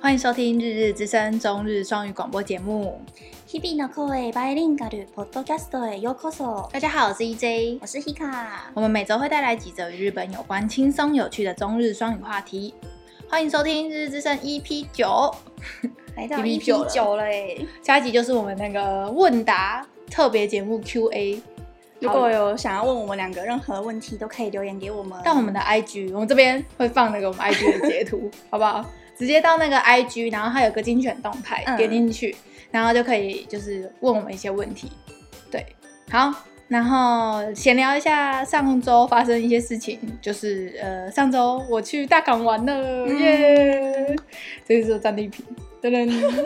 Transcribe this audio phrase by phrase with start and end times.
[0.00, 3.00] 欢迎收听《日日之声》中日双语广播节目。
[3.48, 6.70] 日々の声バイリンガルポッドキャストへようこそ。
[6.70, 8.46] 大家好，我是 EJ，我是 Hika。
[8.74, 12.74] 我们每周会带来几则与日本有关、轻松有趣的中日双语话题。
[13.28, 15.34] 欢迎收听《日日之声》EP 九，
[16.16, 17.66] 来到 EP 九了诶。
[17.82, 21.40] 下一集就是我们那个问答特别节目 QA。
[22.00, 25.22] 如果有想要问我们两个任何问题，都可以留言给我们。
[25.22, 28.84] 到我们的 IG，我们这边会放那个我们 IG 的截图， 好不好？
[29.17, 32.35] 直接到那个 IG，然后它有个精选动态，嗯、点进去，
[32.71, 34.91] 然后就可以就是问我们一些问题。
[35.49, 35.65] 对，
[36.09, 36.33] 好，
[36.67, 44.17] 然后闲聊一下上周发生一些事情，就是呃，上周我去大港玩了，耶、嗯！
[44.67, 45.45] 这个是战利品，
[45.89, 46.45] 噔噔。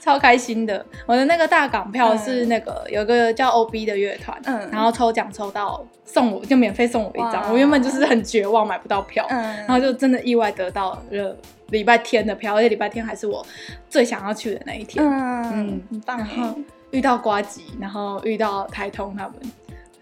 [0.00, 0.84] 超开心的！
[1.04, 7.50] 我的那个大港票是那个、嗯、有个叫 OB 的乐团，嗯，然后抽奖抽到送我就免费送我一张。
[7.50, 11.36] 我原本就是很绝望买不到票，嗯，然后就真的意外得到了
[11.70, 13.44] 礼拜天的票，而且礼拜天还是我
[13.90, 16.18] 最想要去的那一天，嗯，嗯很棒。
[16.18, 16.56] 然后
[16.92, 19.34] 遇到瓜吉，然后遇到台通他们。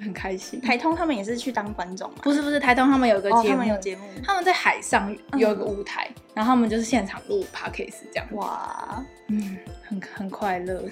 [0.05, 2.16] 很开心，台通他们也是去当观众吗？
[2.22, 8.27] 不是不是，台通他们有个节目，哦、他们有节目，他们在海上有一个舞台，嗯、然后他们就是现场录 podcast 这样。
[8.33, 9.56] 哇，嗯，
[9.88, 10.83] 很很快乐，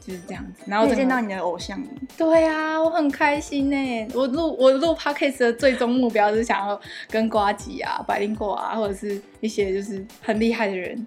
[0.00, 0.62] 就是这样子。
[0.66, 1.78] 然后见到你的偶像，
[2.16, 4.08] 对啊，我很开心呢。
[4.14, 11.06] 我录我录 podcast 的最终目标是想要跟瓜吉啊、百灵果啊，或者是一些就是很厉害的人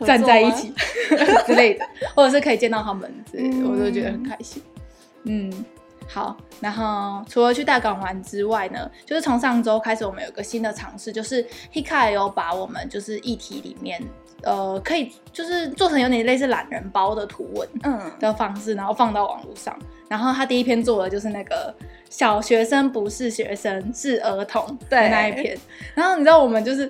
[0.00, 0.72] 站在一起
[1.46, 4.60] 之类的，或者是可以见到他们之类的，嗯、我都觉得很开心。
[5.24, 5.64] 嗯。
[6.06, 14.02] 好，然后除了去大港玩之外呢，就是从上周开始，我们有个新的尝试，就是 Hika 有把我们就是议题里面，
[14.42, 19.76] 呃，可以就是做成有点类似懒人包的图文，嗯，的方式，然后放到网络上。
[20.06, 21.74] 然后他第一篇做的就是那个
[22.10, 25.58] 小学生不是学生是儿童的那一篇。
[25.94, 26.88] 然后你知道我们就是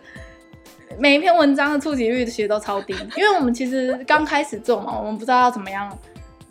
[0.99, 5.97] 每一篇文章的触及率其实都超低，因为我们其实刚开始做嘛，我们不知道要怎么样。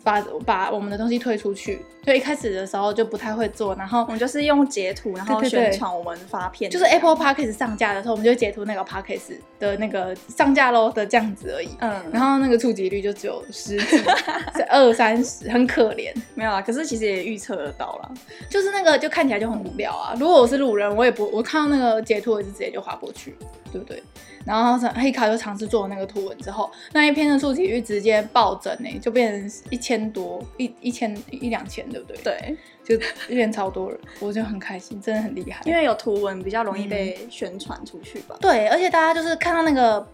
[0.04, 11.70] 把把我们的东西推出去，所以一开始的时候就不太会做，然后我们就是用截图，然后宣传我们发片，就是 Apple Podcast 上架的时候，我们就截图那个 Podcast 的那个上架喽的这样子而已。
[11.80, 13.80] 嗯，然后那个触及率就只有十
[14.68, 16.12] 二三十，很可怜。
[16.34, 18.12] 没有啊，可是其实也预测得到了，
[18.50, 20.14] 就是那个就看起来就很无聊啊。
[20.20, 23.34] 如果我是路人，我也不，我看到那个截图，我就直接就划过去，
[23.72, 24.02] 对不对？
[24.44, 32.18] 然后黑卡就尝试做那个图文之后，那一篇的触及率直接暴增呢，就变成一千多，一一千一两千，对不对？
[32.22, 35.60] 对，就变超多人，我就很开心，真的很厉害。
[35.64, 38.36] 因为有图文比较容易被宣传出去吧？
[38.40, 40.06] 对，而且大家就是看到那个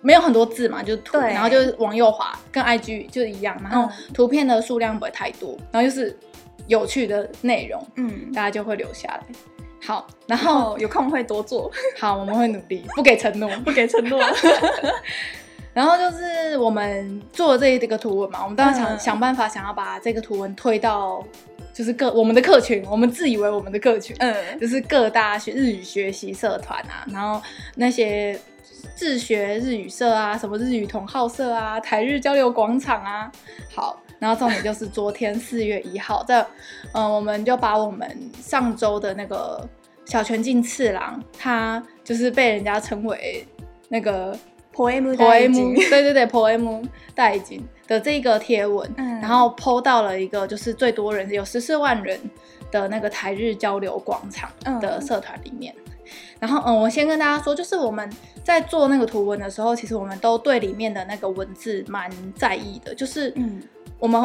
[0.00, 6.16] 没有很多字嘛，就图，然后就是往右滑，跟 IG 就一样，然后图片的数量不会太多，然后就是
[6.66, 9.22] 有趣的内容，嗯，大家就会留下来。
[9.84, 11.68] 好，然后有空会多做。
[11.98, 14.20] 好，我们会努力，不给承诺， 不给承诺。
[15.72, 21.24] 然后就是我们做这这个图文嘛，我们当然想、嗯、想办法想要把这个图文推到，
[21.72, 27.42] 就是各我们的客群，我们自以为我们的客群，嗯，就是各大学日语学习社团啊，然后
[27.74, 28.38] 那些
[28.94, 33.30] 自学日语社啊，什么日语同好社啊，台日交流广场啊，
[33.74, 33.98] 好。
[34.18, 36.40] 然后重点就是昨天四月一号，在
[36.92, 39.68] 嗯、呃，我们就把我们上周的那个
[40.04, 43.44] 小泉进次郎，他就是被人家称为
[43.88, 44.38] 那个
[44.74, 46.82] poem poem，对对对 poem
[47.14, 52.18] 代金的这个贴文，嗯、然后 po 到了一个就是最多人有十四万人
[52.70, 54.50] 的那个台日交流广场
[54.80, 55.74] 的社团里面。
[55.78, 55.92] 嗯、
[56.40, 58.10] 然后嗯，我先跟大家说，就是我们
[58.42, 63.62] 在做那个图文的时候，其实我们都对里面的那个文字蛮在意的，就是嗯。
[63.98, 64.20] 我们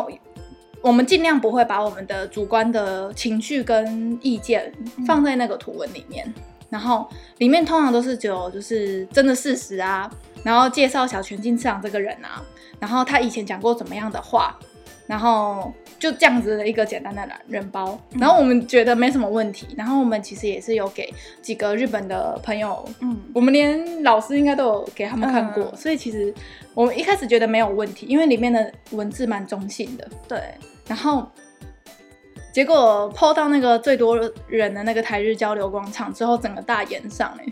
[0.82, 4.74] 我们尽量不会把我们的主观的情绪跟意见
[5.06, 10.10] 放在那个图文里面，嗯、然后里面通常都是只有就是真的事实啊，
[10.48, 12.42] 然后介绍小泉进次郎这个人啊，
[12.80, 14.58] 然后他以前讲过怎么样的话，
[15.06, 26.34] 然后就这样子的一个简单的懒人包，然后我们觉得没什么问题，然后我们其实也是有给几个日本的朋友，嗯，我们连老师应该都有给他们看过，嗯、所以其实。
[26.74, 30.08] 我们一开始觉得没有问题，因为里面的文字蛮中性的。
[30.28, 30.40] 对，
[30.86, 31.28] 然后
[32.54, 34.16] 结果 po 到那个最多
[34.48, 37.46] 人的那个台日交流广场之后，整个大炎上哎。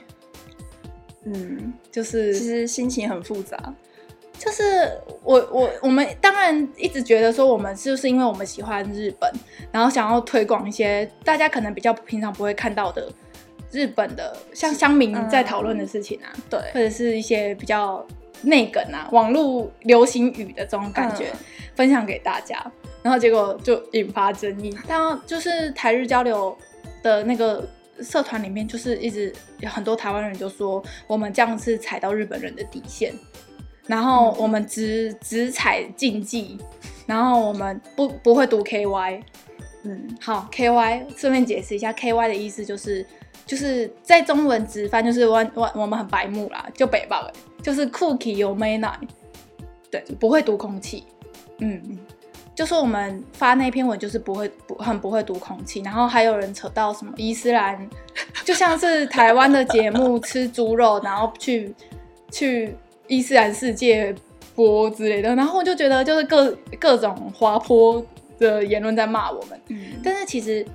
[1.23, 3.57] 嗯，就是其实心情很复杂。
[4.37, 4.91] 就是
[5.23, 9.31] 我我我们当然一直觉得说，我们是不是因为我们喜欢日本，
[9.71, 13.07] 然后想要推广一些大家可能比较平常不会看到的
[13.71, 18.05] 日本的像乡民在讨论的事情啊，嗯、对，或者是一些比较。
[18.41, 21.39] 内梗啊，网络流行语的这种感觉，嗯、
[21.73, 22.63] 分享给大家，
[23.01, 24.77] 然后结果就引发争议。
[24.85, 26.55] 当就是台日交流
[27.01, 27.67] 的那个
[28.01, 33.13] 社团里面就是一直有很多台湾人就说我们这样是踩到日本人的底线，
[33.87, 36.57] 然后我们只只踩竞技，
[37.05, 39.21] 然后我们不不会读 KY。
[39.83, 43.05] 嗯，好，KY 顺便解释一下，KY 的意思就是
[43.45, 47.31] 就是在中文直翻就是我我我们很白目啦，就北方，
[47.61, 48.99] 就是 cookie 有没奶，
[49.91, 51.03] 对，不会读空气。
[51.59, 51.99] 嗯嗯。
[52.55, 57.87] 就说我们发那篇文就是不会不很不会读空气，然后还有人扯到什么伊斯兰，
[58.45, 61.75] 就像是台湾的节目吃猪肉，然后去
[62.31, 62.73] 去
[63.07, 64.15] 伊斯兰世界
[64.55, 68.01] 播之类的，然后我就觉得就是各各种滑坡
[68.39, 69.59] 的言论在骂我们。
[69.67, 70.65] 嗯，但是其实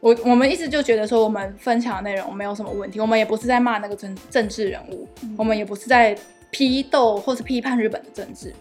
[0.00, 6.18] 我我们一直就觉得说我们分享的内容没有什么问题，我们也不是在骂那个政政治人物，嗯，我们也不是在
[6.50, 8.52] 批斗或是批判日本的政治。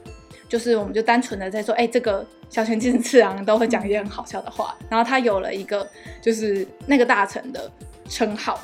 [0.49, 5.87] 就是，我们就单纯的在说，哎、欸，这个小泉进次郎都会讲一些很好笑的话，然后他有了一个
[6.19, 7.71] 就是那个大臣的
[8.09, 8.59] 称号，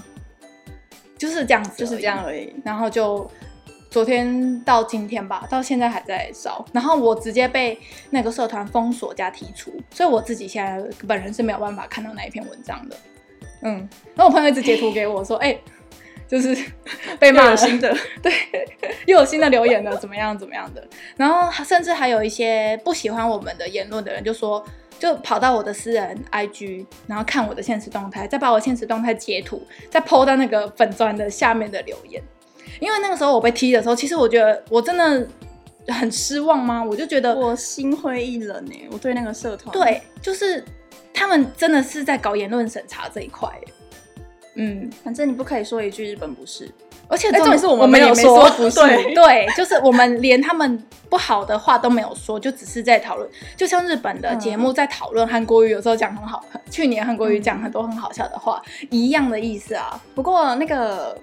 [1.15, 2.51] 就是这样子，就是这样而已。
[2.65, 3.29] 然后就
[3.91, 6.65] 昨天到今天吧，到现在还在烧。
[6.73, 7.79] 然后我直接被
[8.09, 12.97] 那个社团封锁加踢出，所以我自己现在本人是没有办法看到那一篇文章的。
[13.61, 15.61] 嗯，然后我朋友一直截图给我说，哎、欸。
[16.27, 16.55] 就是
[17.19, 18.31] 被骂了新的， 对，
[19.05, 20.85] 又有新的留言了，怎么样怎么样的？
[21.15, 24.63] 然后甚至还有一些不喜欢我们的言论的人，就说
[24.97, 32.21] 就跑到我的私人 IG，然后看我的现实动态，再把我现实动态截图，再 po 到那个粉砖的下面的留言。
[32.79, 35.27] 因为那个时候我被踢的时候，其实我觉得我真的
[35.87, 36.83] 很失望吗？
[36.83, 40.63] 我就觉得我心灰意冷哎，我对那个社团，对，就是
[41.13, 43.49] 他们真的是在搞言论审查这一块。
[44.55, 46.69] 嗯，反正你不可以说一句日本不是，
[47.07, 60.01] 而且重点是我们没有说不是， 对，对，就是我们连他们不好的话都没有说，就只是在讨论，就像日本的节目在讨论韩国语，有时候讲很好，去年韩国语讲很多很好笑的话，嗯，一样的意思啊。
[60.15, 61.19] 不过那个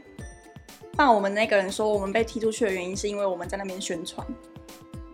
[0.96, 4.26] 骂我们那个人说我们被踢出去的原因，是因为我们在那边宣传。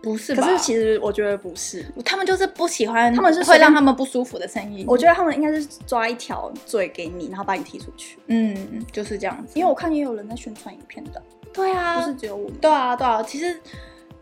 [0.01, 4.85] 不是吧，可是其实我觉得不是，他们就是不喜欢，他们是会让他们不舒服的声音。
[4.87, 8.17] 我觉得他们应该是抓一条嘴给你，然后把你踢出去。
[8.27, 9.59] 嗯，就是这样子。
[9.59, 11.21] 因为我看也有人在宣传影片的。
[11.51, 12.49] 对啊，不是只有我。
[12.61, 13.21] 对啊，对啊。
[13.23, 13.59] 其实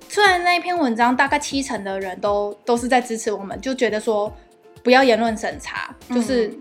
[0.09, 4.31] 虽然那一篇文章大概七成的人都都是在支持我们，就觉得说
[4.83, 6.51] 不要言论审查，就是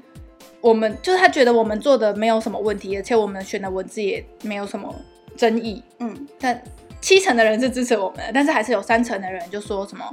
[0.61, 4.95] 我们、嗯、就是他觉得我们做的没有什么问题，而且我们选的文字也没有什么
[5.37, 5.83] 争议。
[6.01, 6.63] 嗯，但。
[7.07, 10.05] 七成的人是支持我们的，但是还是有三成的人就说什么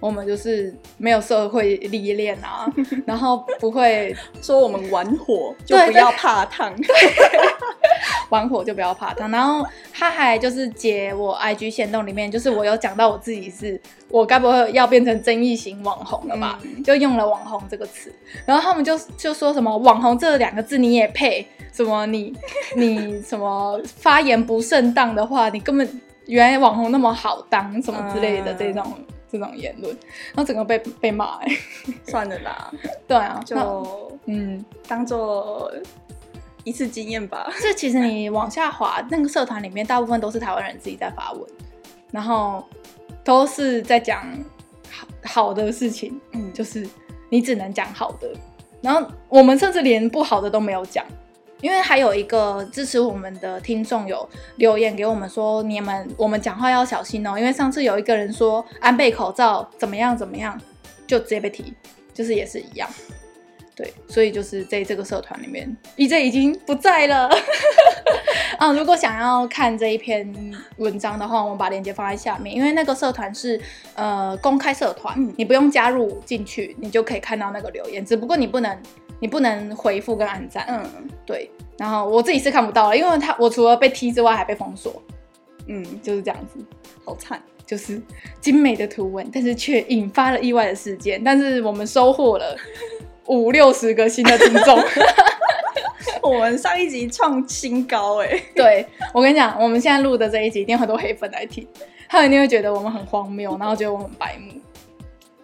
[0.00, 2.66] 我们就是没有社会历练啊，
[3.06, 4.12] 然后不会
[4.42, 6.74] 说我们玩火就不要怕烫，
[8.30, 9.30] 玩火就不要怕烫。
[9.30, 16.58] 然后他还就是截我 IG 限动里面，就是我有讲到我自己是，我该不会要变成争议型网红了吧？
[16.64, 18.12] 嗯、就用了网红这个词，
[18.44, 21.46] 然后他们就就说什么网红这两个字你也配？
[21.72, 22.34] 什么你
[22.74, 26.00] 你什么发言不正当的话，你根本。
[26.30, 29.92] 原来网红那么好当什么之类的这种、嗯、这种言论，
[30.34, 31.48] 然后整个被被骂哎，
[32.06, 32.72] 算了啦，
[33.06, 34.64] 对啊，就嗯。
[34.86, 35.72] 当做
[36.64, 37.48] 一次经验吧。
[37.62, 41.42] 这其实你往下滑，那个社团里面大部分都是台湾人自己在发文，
[42.10, 42.64] 然后
[43.22, 44.26] 都是在讲
[44.90, 46.88] 好好的事情，嗯，就是
[47.28, 48.28] 你只能讲好的，
[48.82, 51.04] 然后我们甚至连不好的都没有讲。
[51.60, 60.58] 因为还有一个支持我们的听众有留言给我们说，你们我们讲话要小心哦，因为上次有一个人说安倍口罩怎么样怎么样，
[61.06, 61.74] 就直接被踢，
[62.14, 62.88] 就是也是一样，
[63.74, 67.30] 对，所以就是在这个社团里面，EJ 已经不在了。
[68.58, 70.30] 嗯，如果想要看这一篇
[70.76, 73.60] 文章的话，我们把链接放在下面，因为那个社团是
[73.94, 78.76] 呃公开社团，嗯，你不用加入进去，你就可以看到那个留言，只不过你不能。
[79.22, 80.82] 你不能回复跟按赞，嗯，
[81.26, 81.50] 对。
[81.76, 85.02] 然后我自己是看不到了，因为他我除了被踢之外还被封锁，
[85.66, 86.58] 嗯，就是这样子，
[87.04, 87.38] 好惨。
[87.66, 88.00] 就是
[88.40, 91.22] 精美的图文，但是却引发了意外的事件。
[91.22, 92.56] 但是我们收获了
[93.30, 94.82] 五六十个新的听众，
[96.20, 98.42] 我们上一集创新高哎。
[98.54, 98.84] 对，
[99.14, 101.64] 我跟你讲，我们现在录的这一集一定有很多黑粉来听，
[102.08, 104.52] 他们一定会觉得我们很荒谬，然后觉得我们很白目。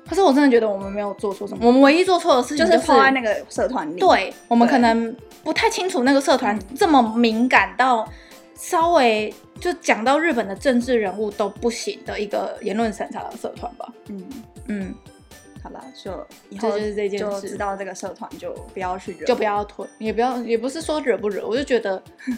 [0.08, 4.00] 可是我真的觉得我们没有做错什么，我们唯一做错的事情就是放在那个社团里。
[4.00, 5.14] 对，我们可能
[5.44, 8.08] 不太清楚那个社团这么敏感到
[8.54, 13.88] 稍微就讲到日本的政治人物都不行的一个言论审查的社团吧。
[14.08, 14.24] 嗯
[14.68, 14.94] 嗯，
[15.94, 22.02] 就以后就是这件事，就知道这个社团就不要去惹，就不要推，也不要，也不是说惹不惹，我就觉得。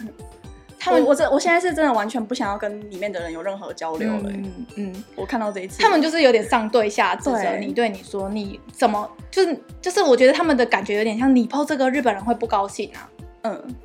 [0.81, 4.29] 他们，我这我现在是真的完全不想要跟里面的人有任何交流了。
[4.29, 13.09] 嗯嗯，我看到这一次，他们就是有点上对下指责你，对你说你怎么就是就是，我觉得他们的感觉有点像你 PO 这个日本人会不高兴啊。
[13.41, 13.75] 嗯，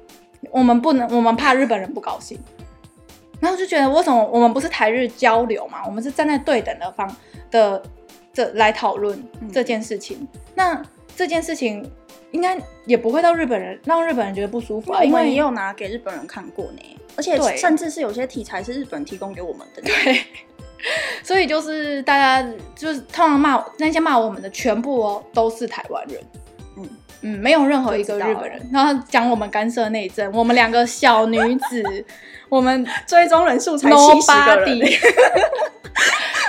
[0.52, 2.38] 我们不能，我们怕日本人不高兴。
[3.40, 5.84] 然后就觉得，为什么我们不是台日交流嘛？
[5.84, 7.16] 我们是站在对等的方
[7.50, 7.82] 的
[8.34, 10.18] 这来讨论这件事情。
[10.20, 10.82] 嗯、那
[11.16, 11.90] 这件事情
[12.32, 17.00] 应该也不会到日本人让日本人觉得不舒服啊，因为也有拿给日本人看过呢。
[17.16, 19.80] 而且甚至是有些题材是日本提供给我们的。
[19.80, 20.20] 对，
[21.22, 26.20] 所以就是大家就是通常骂那些骂我们的全部哦都是台湾人。
[26.76, 26.88] 嗯
[27.22, 28.60] 嗯，没有任何一个日本人。
[28.72, 31.38] 然后讲我们干涉内政，我们两个小女
[31.70, 31.82] 子。
[32.50, 34.78] 我们追踪人数才七十个人，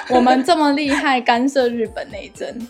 [0.16, 2.68] 我们这么厉害，干涉日本内政，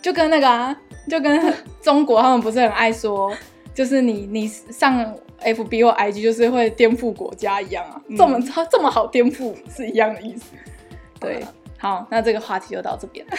[0.00, 0.76] 就跟那个啊，
[1.08, 3.34] 就跟中国他们不是很爱说，
[3.74, 8.40] 就是你你上 FB 或 IG 就是会颠覆国家一样啊，嗯、这么
[8.70, 10.44] 这么好颠覆是一样的意思。
[11.20, 11.44] 对，
[11.78, 13.24] 好，那这个话题就到这边。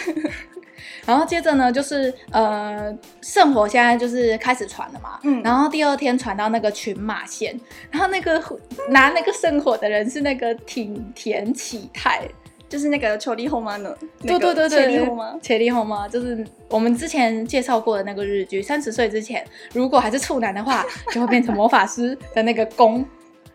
[1.04, 7.58] 然后接着呢，就是呃，圣火现在就是开始传了嘛，嗯，然后第二天传到那个群马县，
[7.90, 8.40] 然后那个
[8.90, 12.28] 拿那个圣火的人是那个挺田启太，
[12.68, 23.04] 就是那个秋丽后妈呢，对对对对，秋丽后妈，秋丽后妈就是我们之前介绍过的那个日剧，三十岁之前如果还是处男的话， 就会变成魔法师的那个攻，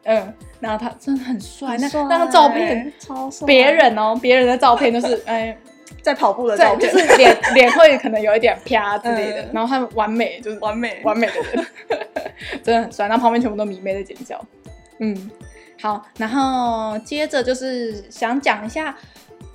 [0.03, 5.55] 嗯，然后他真的很帅，那那个照片超帅，别人哦，别人的照片都是 哎。
[6.01, 11.65] 在跑步的照片，就是脸 脸会可能有一点啪之类的，嗯、然后他完美，就是完美完美的人，
[12.61, 13.07] 真的很帅。
[13.07, 14.37] 然后旁边全部都迷妹在尖叫。
[14.99, 15.31] 嗯，
[15.82, 18.96] 好，然后接着就是想讲一下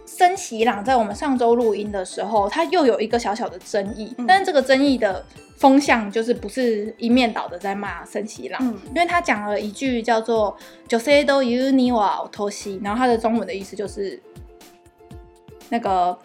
[0.06, 5.26] 森喜朗在我们上周录音的时候，他又有一个小小的争议，嗯、但是这个争议的
[5.58, 10.56] 风向就是不是一面倒的在骂森喜朗，嗯、因为他讲了一句叫做“
[10.90, 14.22] 女性都言うにはおとしい”，然后他的中文的意思就是
[15.70, 16.18] 那个。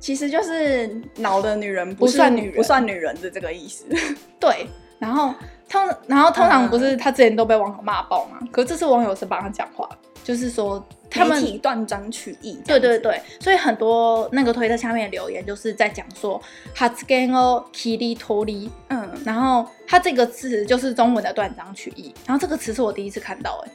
[0.00, 3.84] 其实就是老的女人不算女人，不算女人的这个意思。
[4.38, 4.64] 对，
[5.00, 5.34] 然后
[5.72, 8.38] 通然后通常不是他之前都被网友骂爆吗？
[8.50, 9.88] 可是这次网友是帮他讲话，
[10.24, 12.58] 就是说他们断章取义。
[12.66, 16.40] 对对对，所以很多那个推特下面的留言就是在讲说
[16.74, 23.70] 発言を切り取り，嗯，然后他这个词就是中文的断章取义，然后这个词是我第一次看到，哎。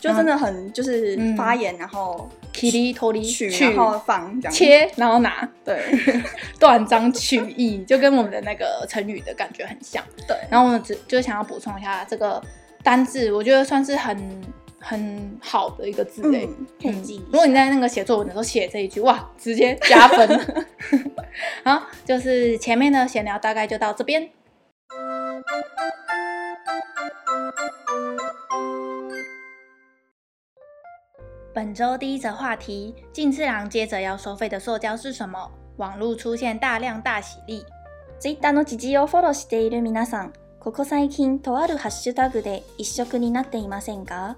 [0.00, 5.78] 就真的很就是发言，然后切り取り取，然后放切，然后拿，对，
[6.58, 10.02] 断章取义，就跟我们的那个成语的感觉很像。
[10.26, 12.42] 对，然后我们只就想要补充一下这个
[12.82, 14.42] 单字，我觉得算是很
[14.80, 16.48] 很好的一个字诶，
[16.80, 17.22] 可以记。
[17.30, 20.64] 如果你在那个写作文的时候写这一句，哇，直接加分。
[21.62, 24.30] 好，就是前面的闲聊大概就到这边。
[31.52, 35.50] 本周第一则话题：近次郎接着要收费的塑胶是什么？
[35.78, 37.64] 网络出现大量大喜利。
[38.20, 44.36] Twitter の知事をフォローしている皆さん、ここ最近とあるハッシュタグで一色になっていませんか？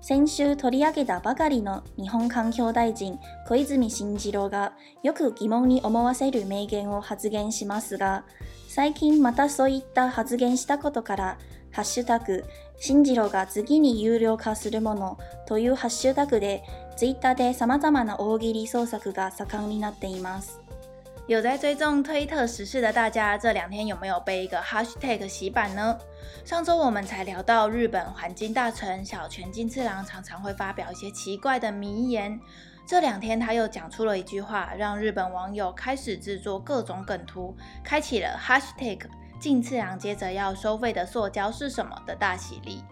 [0.00, 3.18] 先周取り上げたばかりの日本环境大臣
[3.48, 8.24] 小泉进次郎がよく疑问に思わせる名言を発言しますが、
[8.68, 11.38] 最近またそういった発言したことから、
[11.72, 12.44] ハッシュタグ
[12.79, 16.63] 进次郎が次に有料化するものというハッシュタグで
[16.95, 20.59] Twitter で様々な大喜利创作が盛んになっています。
[21.27, 25.95] 有在追踪推特时事的大家，这两天有没有被一个 hashtag 洗版呢？
[26.43, 32.39] 上周我们才聊到日本环境大臣小泉进次郎常常会发表一些奇怪的名言，
[32.87, 39.01] 这两天他又讲出了一句话，让日本网友开始制作各种梗图，开启了 hashtag。
[39.44, 42.82] 进次郎接着要收费的塑胶是什么的大喜利。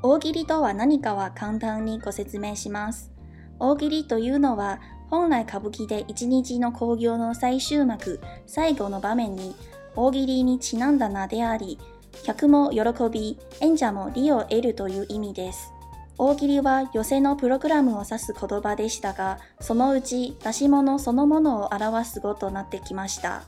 [0.00, 3.10] 大喜利とは何かは简単にご说明します。
[3.58, 4.78] 大喜利というのは
[5.10, 9.56] 本来歌舞伎で一日の兴行の最终幕、最后の场面に
[9.96, 11.76] 大喜利にちなんだ名であり、
[12.22, 15.72] 客も喜び、演者も利を得るという意味です。
[16.18, 23.42] 大喜利は寄席のプログラムを指す言叶でしたが、そのうち出し物そのものを表す语となってきました。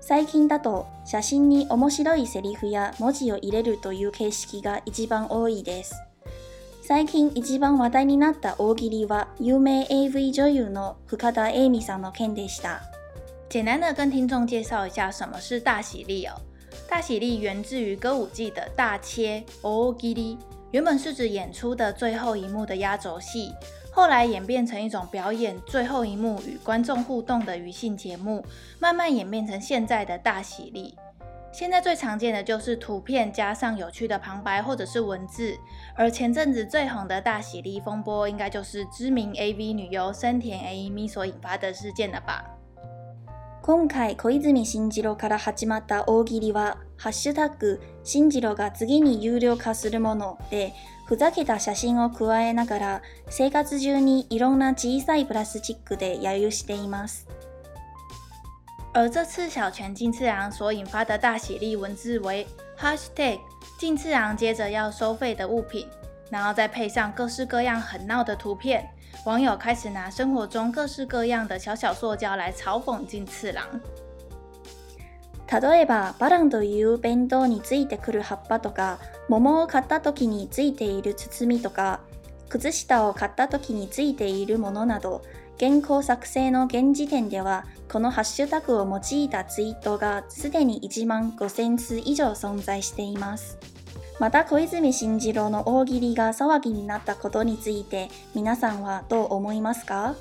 [0.00, 5.94] 最近だと写真に面白いセリフや文字を入れるという形式が一番多いです。
[6.82, 12.80] 最近一番话题になった大喜利は有名 AV 女优の深田栄美さんの件でした。
[13.48, 16.34] 简单的跟听众介绍一下什么是大喜利哦。
[16.88, 20.38] 大喜利源自于歌舞伎的大切大喜利，
[20.72, 23.52] 原本是指演出的最后一幕的压轴戏。
[23.91, 28.43] 后来演变成一种表演最后一幕与观众互动的余兴节目，
[28.79, 30.95] 慢慢演变成现在的大喜利。
[31.53, 35.57] 现在最常见的就是图片加上有趣的旁白或者是文字，
[35.95, 42.43] 而前阵子最红的大喜利风波，应该就是知名 AV 女优森田 A 美所引发的事件了吧？
[43.63, 50.73] 今回小泉进次郎から始まった大喜利は、ハッシュタグ、进次郎が次に有料化するもので、
[51.09, 57.27] ふざけた写真を加えながら、生活中にいろんな小さいプラスチックで揶揄しています。
[58.93, 62.47] 而这次小泉进次郎所引发的大喜利文字为
[62.79, 63.39] Hashtag
[63.77, 65.87] 进次郎接着要收费的物品，
[66.29, 68.89] 然后再配上各式各样很闹的图片。
[69.25, 73.65] 网友开始拿生活中各式各样的小小塑胶来嘲讽进次郎。
[75.50, 82.00] 例えば、バランという弁当についてくる叶っぱとか、桃を买った时についている包みとか、
[82.48, 85.22] 靴下を买った时についているものなど、
[85.58, 93.58] 原稿作成の现时点では、このハッシュタグを用いたツイートがすでに1万5000通以上存在しています。
[94.20, 100.14] また小泉进次郎の大喜利が騒ぎになったことについて皆さんはどう思いますか？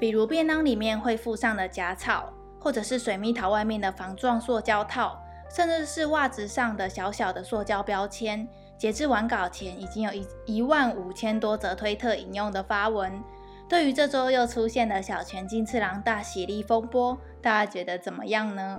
[0.00, 2.32] 比如便当里面会附上的夹草，
[2.68, 5.18] 或者是水蜜桃外面的防撞塑胶套，
[5.50, 8.46] 甚至是袜子上的小小的塑胶标签。
[8.76, 13.10] 截至完稿前，已经有一一万五千多则推特引用的发文。
[13.70, 18.78] 对于这周又出现的小泉进次郎大喜利风波，大家觉得怎么样呢？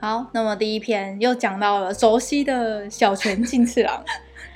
[0.00, 4.04] 好，那么第一篇又讲到了熟悉的小泉进次郎。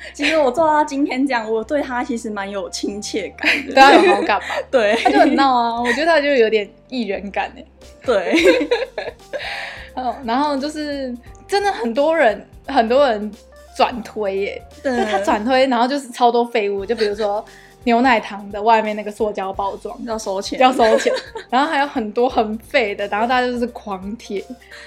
[0.12, 4.46] 其实我做到今天这样，我对他其实蛮有亲切感的，对他有好感吧？
[4.70, 7.64] 对，他就很闹啊，我觉得他就有点艺人感哎。
[8.04, 8.34] 对，
[9.94, 11.14] 哦，然后就是
[11.46, 13.30] 真的很多人，很多人
[13.76, 17.44] 转推耶，对就他转推，然后就是超多废物，就比如说。
[17.84, 21.12] 牛奶糖的外面那个塑胶包装要收钱，要收钱，
[21.48, 24.44] 然后还有很多很废的，然后大家就是狂贴。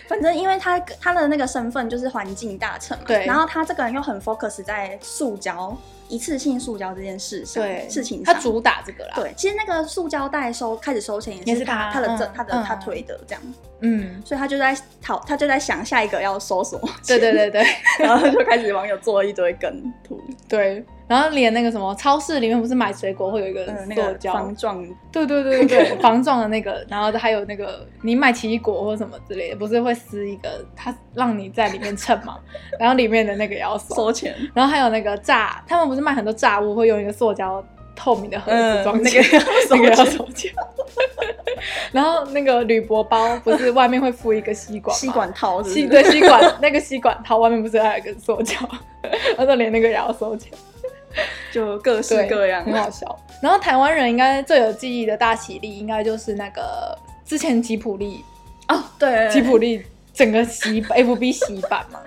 [0.08, 3.26] 反正因为他他的那个身份就是环境大臣嘛，对。
[3.26, 5.76] 然后他这个人又很 focus 在塑胶
[6.08, 9.14] 一次性塑胶这件事上，对事情上，他主打这个啦。
[9.16, 13.42] 对，其实那个塑胶袋收开始收钱也是他，也是他，他的这、嗯、他的、嗯、他推的这样。
[13.84, 16.90] 嗯，所以他就在讨，他就在想下一个要搜什么。
[17.06, 17.64] 对对对对，
[18.00, 20.20] 然后就开始网友做了一堆梗图。
[20.48, 24.88] 对，然后连那个什么超市里面不是买水果会有一个塑胶、嗯、防撞？
[25.12, 32.40] 对对对对防撞的那个，然后还有那个你买奇异果或什么之类的，不是会撕一个，他让你在里面称嘛？
[32.80, 34.34] 然后里面的那个也要收， 收钱。
[34.54, 37.62] 然后还有那个炸，他们不是卖很多炸物会用一个塑胶
[37.96, 39.20] 透明的盒子装、嗯、那个
[39.70, 40.52] 那个要收钱。
[41.94, 48.58] 然后那个铝箔包不是外面会附一个吸管，吸管套是对吸管那个吸管套外面不是还有一个塑胶，
[49.38, 50.52] 然 后连那个也要收钱，
[51.54, 53.18] 就各式各样，很好笑。
[53.42, 58.26] 然后台湾人应该最有记忆的大喜力，应该就是那个之前吉普力
[58.68, 59.82] 哦，对，吉普力
[60.14, 62.00] 整个洗 FB 洗版嘛，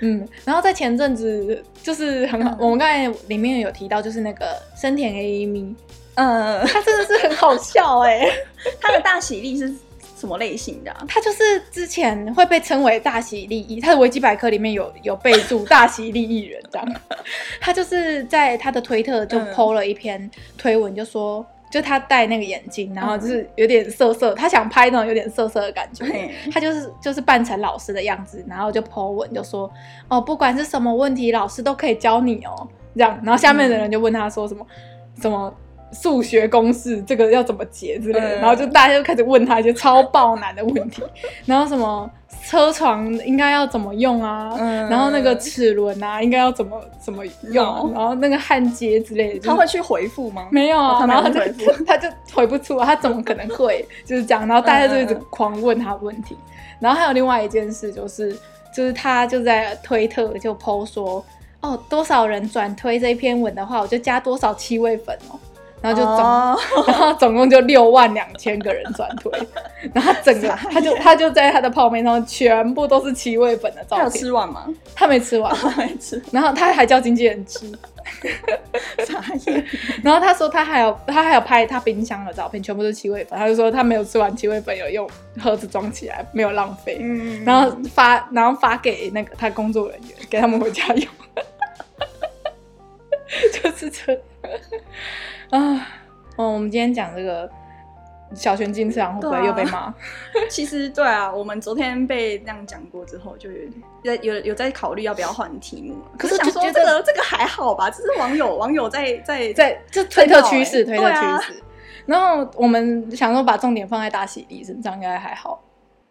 [0.00, 5.74] 嗯，然后在前阵子就是很好，嗯、我们刚才里面有提到，就是那个森田 A 咪。
[6.14, 8.32] 嗯，他真的是很好笑哎、欸！
[8.80, 9.70] 他的大喜力是
[10.18, 11.04] 什么类型的、啊？
[11.06, 16.94] 他就是之前会被称为大喜利艺，他的维基百科里面有有备注大喜利艺人这样。
[17.60, 26.04] 他就是在他的推特就 po 了一篇推文，就说就他戴那个眼镜，然后就是有点色色，他想拍那种有点色色的感觉。
[26.52, 29.70] 他就是就是扮成老师的样子，然后就 po 文就说
[30.08, 33.20] 哦，不管是什么问题，老师都可以教你哦，这样。
[33.22, 34.66] 然后下面的人就问他说什么
[35.20, 35.54] 什么。
[35.92, 41.02] 数学公式这个要怎么解之类的，然后就大家就开始问他一些超爆难的问题，
[41.44, 42.10] 然后什么
[42.44, 44.54] 车床应该要怎么用啊，
[44.90, 50.48] 然后那个齿轮啊应该要怎么怎么用，然后那个焊接之类的，他会去回复吗？
[50.50, 53.86] 没有啊，然后他就他就回不出，他怎么可能会？
[54.04, 56.36] 就是这样，然后大家就一直狂问他问题，
[56.80, 58.36] 然后还有另外一件事就是
[58.74, 61.24] 就是他就在推特就 po 说
[61.60, 65.38] 哦，多少人转推这一篇文的话，我就加多少七位粉哦。
[65.86, 66.24] 然后就总
[66.76, 66.88] ，oh.
[66.88, 69.30] 然后总共就六万两千个人转推，
[69.94, 73.98] 然后整个他就他就在他的泡面上全部都是七味粉的照片。
[73.98, 74.66] 他有吃完吗？
[74.94, 76.20] 他没吃完， 他没吃。
[76.32, 77.70] 然后他还叫经纪人吃。
[80.02, 83.38] 然后他说他还有他还有拍他冰箱的照片，全部都是七味粉。
[83.38, 85.08] 他就说他没有吃完七味粉，有用
[85.40, 86.98] 盒子装起来，没有浪费。
[87.00, 87.44] 嗯。
[87.44, 91.06] 然后发然后发给那个他工作人员，给他们回家用。
[93.52, 94.22] 就是这样。
[95.50, 95.86] 啊，
[96.36, 97.48] 哦，我们今天讲这个
[98.34, 99.78] 小泉进次郎会不会又被骂？
[99.78, 99.94] 啊、
[100.50, 103.48] 其实对啊，我们昨天被那样讲过之后，就
[104.02, 105.96] 有有有在考虑要不要换题目。
[106.18, 111.60] 可是想说这个这个还好吧，这是网友网友在在 在这推特趋势，推特趋势。
[111.60, 111.66] 啊、
[112.06, 115.62] 然后我们想说把重点放在大喜利身上，应该还好。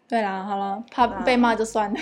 [0.07, 1.99] 对啦，好了，怕被骂就算了。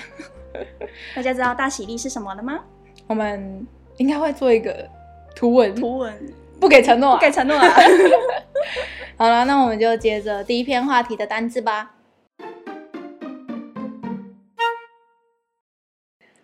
[1.16, 2.60] 大家知道大喜利是什么了吗？
[3.08, 3.66] 我们
[3.98, 4.88] 应该会做一个
[5.36, 6.14] 图文图文。
[6.60, 7.20] 不给承诺啊！
[7.20, 7.68] 给承诺啊！
[9.18, 11.96] 好了，那我们就接着第一篇话题的单字吧。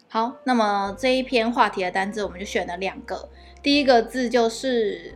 [0.08, 3.30] 好，那么这一篇话题的单字我们就选了两个。
[3.62, 5.14] 第一个字就是，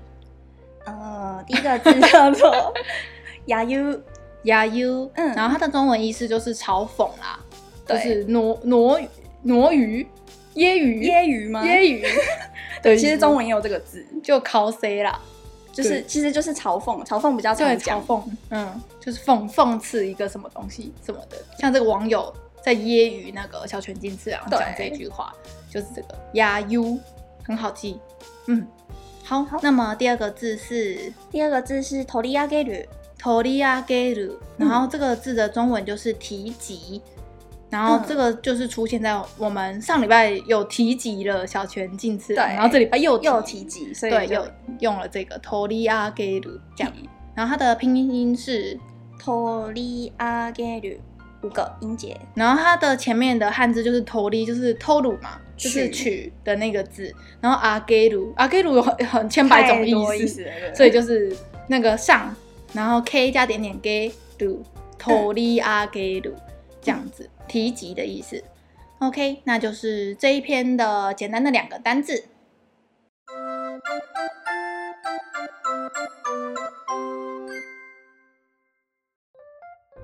[0.86, 2.74] 呃，第一个字叫做
[3.48, 4.02] “ya you
[4.44, 7.40] ya you”，嗯，然后它的中文意思就是嘲讽啦，
[7.88, 9.00] 就是“挪挪
[9.42, 10.06] 挪鱼”，
[10.54, 11.64] 揶揄，揶揄吗？
[11.64, 12.08] 揶揄。
[12.83, 15.19] 对，其实中文也有这个字，就 cos 啦，
[15.73, 22.35] 就是其实就是嘲嘲讽，嘲讽比较常讲，嘲讽，嗯，就是讽讽刺一个什么东西什么的，像这个网友。
[22.61, 25.33] 在揶揄那个小泉进次郎讲这句话，
[25.71, 26.99] 就是这个揶揄，
[27.43, 27.99] 很好记。
[28.47, 28.67] 嗯，
[29.25, 29.59] 好，好。
[29.63, 32.87] 那么第二个字是第二个字是取り上げる，
[33.17, 34.37] 取り上げる。
[34.59, 37.01] 然后这个字的中文就是提及，
[37.73, 44.47] 然后这个就是出现在我们上礼拜有提及了小泉进次郎，然后这礼拜又又提及，所以对又
[44.81, 46.93] 用了这个取り上げる这样。
[47.35, 48.79] 然后它的拼音是
[49.19, 50.99] 取り上げる。
[51.41, 57.15] 五个音节，然后它的前面的汉字就是偷哩，就是偷鲁嘛，就是取的那个字。
[57.41, 61.33] 然后阿给鲁，阿给鲁有很很千百种意思， 所以就是
[61.69, 62.35] 那个上，
[62.73, 64.61] 然后 k 加点点给鲁，
[64.99, 66.35] 偷哩阿给鲁
[66.83, 68.45] 这样子 提及的意思。
[69.01, 72.25] OK，那就是这一篇的简单的两个单字。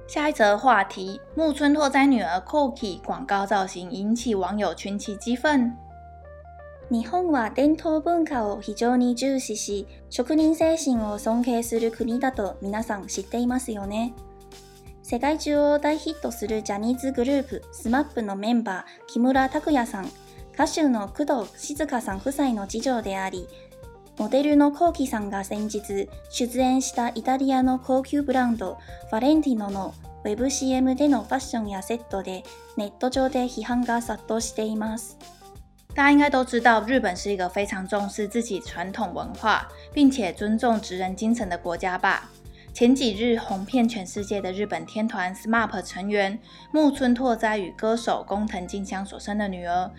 [0.06, 5.76] 下一则话题：木村拓哉女儿 Koki 广告造型引起网友群起激愤。
[6.90, 14.12] 日本は伝统文化を非常に重视し、职人精神を尊敬する国だと皆さん知っていますよね。
[15.09, 20.11] 世界中を大ヒットするジャニーズグループ SMAP のメンバー木村拓哉さん、
[20.53, 23.47] 歌手の工藤静香さん夫妻の次女であり、
[24.19, 28.77] モデルの k o k さんが先日出演したイタリアの高级ブランド
[29.11, 32.43] ヴァレンティノの Web CM でのファッションやセットで
[32.77, 35.17] ネット上で批判が杀到しています。
[35.95, 42.29] 大家应该都知道，日本是一个非常重视自己传统文化，并且尊重职人精神的国家吧。
[42.78, 46.38] 前几日红遍全世界的日本天团 SMAP 成员
[46.72, 49.90] 木村拓哉与歌手工藤静香所生的女儿。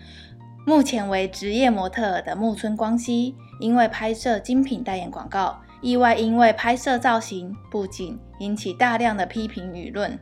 [0.66, 10.18] 目前为职业模特儿的木村光希，因为拍摄精品代言广告，意外因为拍摄造型布景引起大量的批评舆论。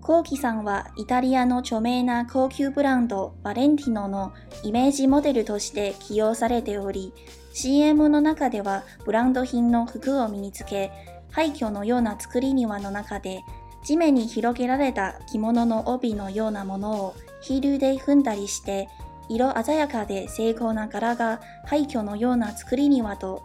[0.00, 4.32] コキさんはイタリアの著名な高级ブランドバレンティノの
[4.64, 7.12] イメージモデルとして起用されており、
[7.52, 10.90] CM の中ではブランド品の服を身につけ、
[11.35, 13.43] 廃墟のような作り庭の中で
[13.83, 18.87] 地面に広げられた着物の帯のようなものをヒールで踏んだりして。
[19.27, 23.43] 色鲜やかで精巧な柄が廃墟のような作りにはと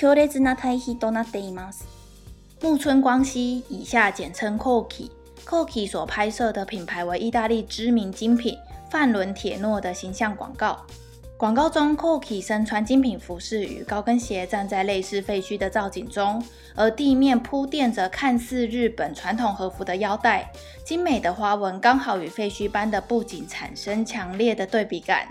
[0.00, 1.86] 强烈な対比となっています。
[2.60, 8.56] 木村光希以下简称 Koki，Koki 所拍摄的品牌为意大利知名精品
[8.90, 10.78] 范伦铁诺的形象广告。
[11.37, 16.41] 广告中，Koki 身穿精品服饰与高跟鞋，站在类似废墟的造景中，
[16.75, 20.51] 而地面铺垫着看似日本传统和服的腰带，
[20.85, 25.27] 精美的花纹刚好与废墟般的布景产生强烈的对比感。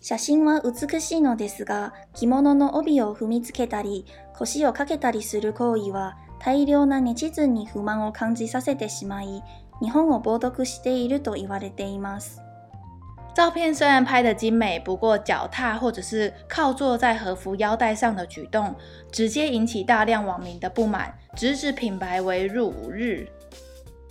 [0.00, 9.42] 写真は美しいのですが、着物の帯を踏みつけたり、腰を挂けたりする行为は大量なネチズに不满を感じさせてしまい、
[9.82, 12.40] 日本を冒涜していると言われています。
[13.39, 18.75] 照片虽然拍得精美，不过脚踏或者是靠坐在和服腰带上的举动，
[19.13, 23.29] 直接引起大量网民的不满，直指品牌为辱日。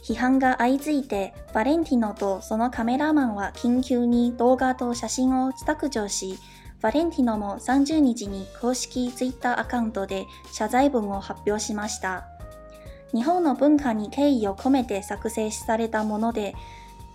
[0.02, 6.38] 批判が相次いで、バレンティノとそのカメラマンは紧急に动画と写真を削除し、
[6.80, 12.24] バレンティノも30日に公式ツイッターアカウントで谢罪文を発表しました。
[13.12, 16.54] 日本の文化に敬意を込めて作成されたもので、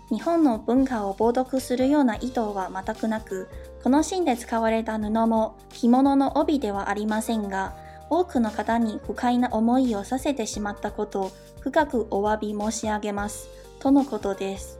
[0.09, 3.49] 日本の文化を冒涜するような意図は全くなく、
[3.83, 7.73] このシーンで使われた布も着物の帯ではありませんが、
[8.09, 13.47] 多くの方に不快な思いをさせてしまったことを深くお诧び申し上げます。
[13.79, 14.79] とのことです。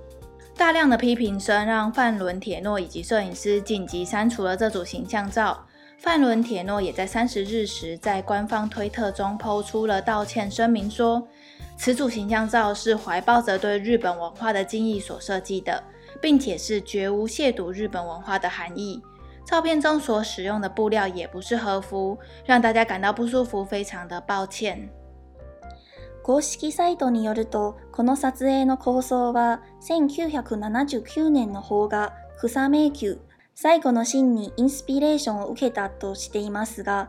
[0.56, 5.66] 大量的批评声让范伦铁诺以及摄影师紧急删除了这组形象照。
[5.98, 11.26] 范伦铁诺也在三十日时在官方推特中抛出了道歉声明说，
[11.83, 15.83] 此组形象照是怀抱着对日本文化的敬意所设计的，
[16.21, 19.03] 并且是绝无亵渎日本文化的含义。
[19.45, 24.91] 照片中所使用的布料也不是和服，让大家感到不舒服，非常的抱歉。
[26.23, 33.19] 公式サイトによると、この撮影の构想は1979年の邦画「草迷宫」
[33.61, 37.09] 最后のシーンにインスピレーションを受けたとしていますが、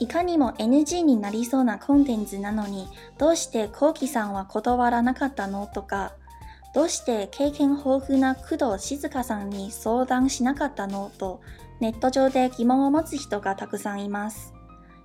[0.00, 6.12] いかにも NG になりそうなコンテンツなのに、どうしてコウキさんは断らなかったのとか、
[6.74, 11.40] どうして経験豊富な工藤静香さんに相谈しなかったのと、
[11.80, 14.52] ネット上で疑问を持つ人がたくさんいます。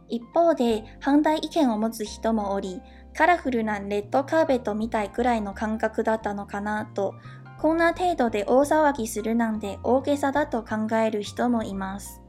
[0.09, 2.81] 一方で反対意见を持つ人もおり、
[3.15, 7.15] カラフルなレッドカーペットみたいくらいの感覚だったのかなと、
[7.59, 12.22] こんな程度で大騒ぎするなんて大げさだと考える人もいます。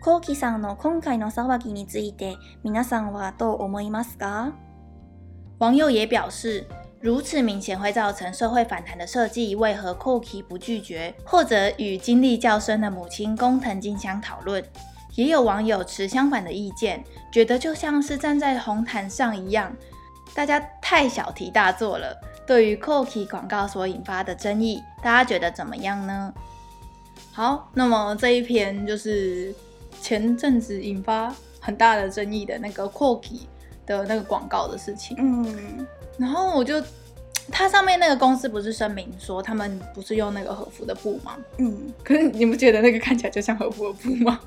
[0.00, 4.52] コウキさんの今回の騒ぎについて皆さんはどう思いますか？
[5.58, 6.64] 网友也表示，
[7.00, 14.62] 如此明显会造成社会反弹的设计，为何 Koki 不拒绝，或者与经历较深的母亲工藤静香讨论？
[15.16, 19.74] 也有网友持相反的意见，觉得就像是站在红毯上一样，
[20.34, 22.16] 大家太小题大做了。
[22.46, 26.32] 对于 Koki 广告所引发的争议，大家觉得怎么样呢？
[27.32, 29.52] 好，那么这一篇就是。
[30.11, 33.43] 前阵子引发很大的争议的那个 Koki
[33.85, 36.83] 的那个广告的事情，嗯，然后我就，
[37.49, 41.37] 它上面那个公司不是声明说他们不是用那个和服的布吗？
[41.59, 44.37] 嗯，可是你不觉得那个看起来就像和服的布吗？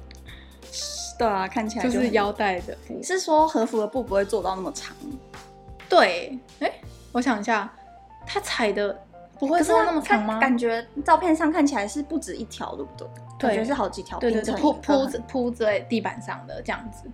[1.18, 3.02] 对啊，看起来就，就是腰带的布。
[3.02, 4.94] 是说和服的布不会做到那么长？
[5.88, 6.70] 对，哎，
[7.10, 7.74] 我想一下，
[8.26, 8.94] 它裁的
[9.38, 10.38] 不会做那么长吗？
[10.38, 13.08] 感觉照片上看起来是不止一条，对不对？
[13.38, 17.10] 对，感觉是好几条，对对对，铺铺着铺在地板上的这样子。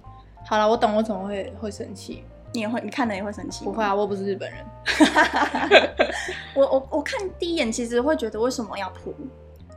[0.46, 2.24] 好了，我懂，我怎么会会生气？
[2.52, 3.64] 你也会，你看了也会生气？
[3.64, 4.64] 不会啊，我不是日本人。
[6.54, 9.14] 我我我看第一眼其实会觉得为什么要铺？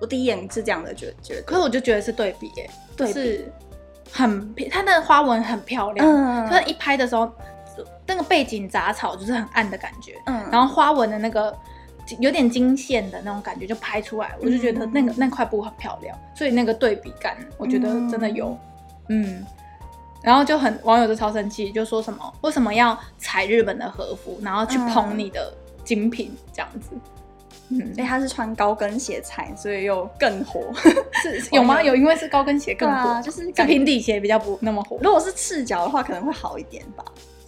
[0.01, 3.51] 我第一眼是这样的觉觉得，可是我就觉得是对比耶，对，是
[4.11, 7.31] 很它的花纹很漂亮，嗯，就是一拍的时候，
[8.05, 11.55] 那个背景杂草就是很暗的感觉，嗯，然后花纹的那个。
[12.19, 18.57] 有点惊线的那种感觉就拍出来，我就觉得那个、嗯、那块布很漂亮，所以那个对比感，我觉得真的有，
[19.07, 19.45] 嗯，嗯，
[20.21, 26.89] 然后就很网友就超生气，就说什么为什么要踩日本的和服，然后去捧你的精品这样子，
[27.69, 30.61] 嗯，因为他是穿高跟鞋踩，所以又更火，
[31.23, 31.81] 是有吗？
[31.83, 37.03] 有因为是高跟鞋更火，啊、就是平底鞋比较不那么火，如果是赤脚的话可能会好一点吧。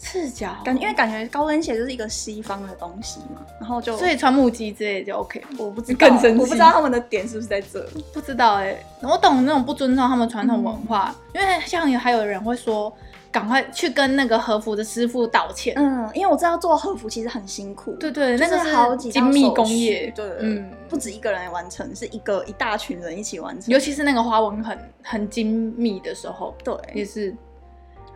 [0.06, 0.56] 赤脚。
[0.64, 5.42] 感，因为感觉高跟鞋就是一个西方的东西嘛，然后就所以穿木屐之类就 OK。
[5.58, 8.86] 我不知道，更生气，我不知道他们的点是不是在这，不知道哎、欸。
[9.02, 12.92] 我懂那种不尊重他们传统文化，嗯、因为像有还有人会说，
[13.32, 15.74] 赶快去跟那个和服的师傅道歉。
[15.78, 27.36] 嗯，因为我知道做和服其实很辛苦，对对，那个是好几精密工业，对，嗯，不止一个人完成，是一个一大群人一起完成，尤其是那个花纹很很精密的时候，对，也是。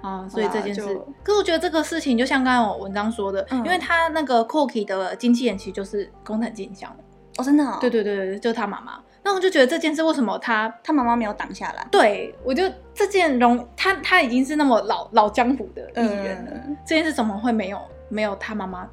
[0.01, 0.81] 啊，所以这件事，
[1.23, 6.89] 可是我觉得这个事情就像刚刚我文章说的，嗯、因为他那个 Koki 的经纪人其实就是工藤静香
[7.37, 8.99] 哦，真的、哦，对对对对，就是他妈妈。
[9.21, 11.85] 那我就觉得这件事为什么他他妈妈没有挡下来？
[11.91, 18.87] 对，我就这件容他他已经是那么老老江湖的艺人了，嗯、这件事怎么会没有没有他妈妈？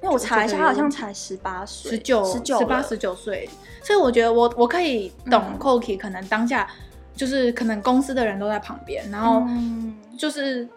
[0.00, 3.48] 因为我查一下，他好像才十八岁，十九十九十八十九岁，
[3.82, 6.68] 所以我觉得我我可以懂 Cokie 可能当下。
[7.14, 9.42] 就是可能公司的人都在旁边，然后
[10.18, 10.70] 就是、嗯、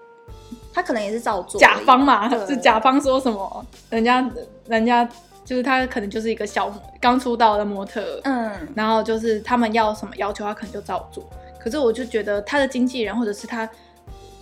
[0.73, 4.29] 他可能也是照做甲方嘛，是甲方说什么，人家
[4.67, 5.07] 人家
[5.43, 11.23] 就是他可能就是一个小刚出道的模特，嗯，然后就是他们要什么要求，他可能就照做。
[11.59, 13.65] 可是我就觉得他的经纪人或者是他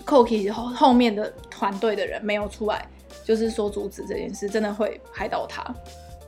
[0.06, 2.86] c o k i 后后面的团队的人没有出来，
[3.24, 5.64] 就是说阻止这件事，真的会害到他。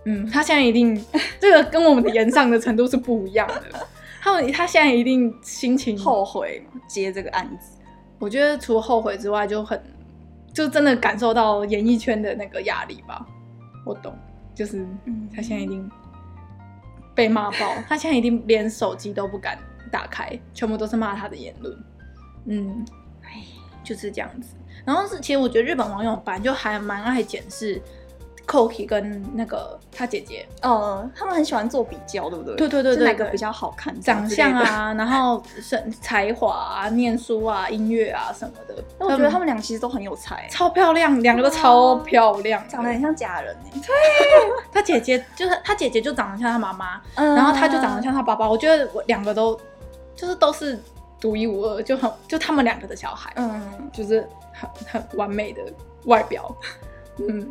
[0.05, 1.03] 嗯，他现在一定
[1.39, 3.63] 这个跟我们的炎上的程度是不一样的。
[4.21, 7.71] 他们他现在一定心情后悔接这个案子，
[8.19, 9.81] 我觉得除了后悔之外，就很
[10.53, 13.25] 就真的感受到演艺圈的那个压力吧。
[13.85, 14.17] 我懂，
[14.53, 14.87] 就是
[15.35, 15.89] 他现在一定
[17.13, 19.57] 被骂爆，他现在一定连手机都不敢
[19.91, 21.77] 打开，全部都是骂他的言论。
[22.45, 22.85] 嗯，
[23.21, 23.43] 哎，
[23.83, 24.55] 就是这样子。
[24.85, 27.81] 然后是其实我觉得日本网友本来就还蛮爱检视。
[28.45, 32.55] Koki 跟那个他姐姐，呃，他们很喜欢做比较，对不对？
[32.55, 33.99] 对对对对，哪个比较好看？
[33.99, 38.75] 长相啊，然后是才华啊，念书啊，音乐啊什么的。
[38.99, 43.55] 我觉得他们俩其实都很有才，超漂亮，两个都超漂亮，长得很像假人。
[43.73, 43.81] 对，
[44.71, 48.49] 他姐姐就是他姐姐就长得像他妈妈，然后他就长得像他爸爸。
[48.49, 49.59] 我觉得我两个都
[50.15, 50.79] 就是都是
[51.19, 55.61] 独一无二，就很就他们两个的小孩，嗯，就是很很完美的
[56.05, 56.55] 外表，
[57.17, 57.49] 嗯。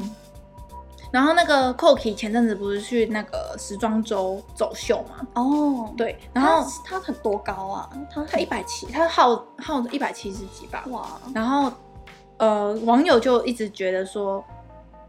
[1.15, 5.25] 然后那个 Coki 前阵子不是去那个时装周走秀嘛？
[5.35, 10.83] 哦，对，然后他很多高啊，他他一百七，他号号一百七十几吧。
[10.91, 11.73] 哇，然后
[12.39, 14.45] 呃，网友就一直觉得说，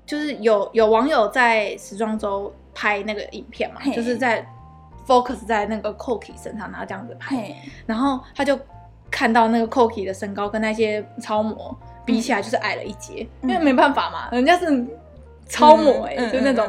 [0.06, 4.48] 就是有有网友在时装周拍那个影片嘛，就是在
[5.08, 7.52] focus 在那个 Coki 身上，然后这样子拍，
[7.88, 8.56] 然后他就
[9.10, 14.86] 看到那个 Coki 的身高跟那些超模比起来就是矮了一截，嗯、因为没办法嘛，人家是
[15.48, 16.68] 超模哎、欸，嗯、就那种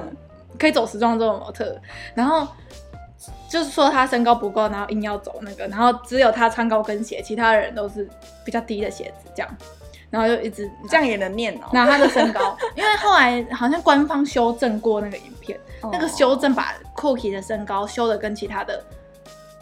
[0.59, 1.77] 可以走时装周的模特，
[2.15, 2.47] 然后
[3.49, 8.09] 就是说他身高不够，然后硬要走那个，然后只有他穿高跟鞋，其他人都是
[8.45, 9.57] 比较低的鞋子这样，
[10.11, 11.07] 然后就一直这样。
[11.07, 18.85] 也能念哦，拿他的身高， 因为后来好像官方修正过那个影片，哦、那个修正把 Cookie 的身高修的跟其他的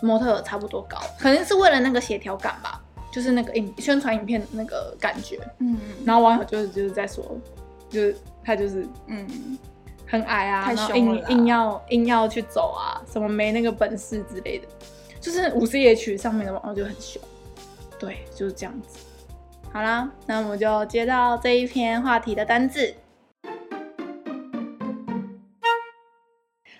[0.01, 2.81] 模特差不多高，可能是为了那个协调感吧。
[3.13, 7.25] 就是那个影宣传影片的那个感觉，嗯，然后网友就是就是在说，
[7.89, 9.59] 就是他就是嗯
[10.07, 14.69] 很矮啊，然后硬硬要硬要去走啊，什么没那个本事之类的，
[15.21, 17.21] 就是五十夜曲上面的网友就很凶，
[17.99, 18.99] 对，就是这样子。
[19.73, 22.95] 好啦，那我们就接到这一篇话题的单字。